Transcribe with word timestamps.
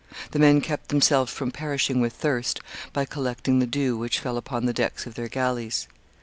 The 0.31 0.39
men 0.39 0.61
kept 0.61 0.89
themselves 0.89 1.31
from 1.31 1.51
perishing 1.51 2.01
with 2.01 2.13
thirst 2.13 2.59
by 2.91 3.05
collecting 3.05 3.59
the 3.59 3.67
dew 3.67 3.95
which 3.95 4.17
fell 4.17 4.35
upon 4.37 4.65
the 4.65 4.73
decks 4.73 5.05
of 5.05 5.13
their 5.13 5.27
galleys. 5.27 5.87